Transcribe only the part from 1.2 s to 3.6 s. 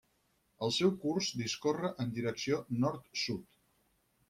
discorre en direcció nord-sud.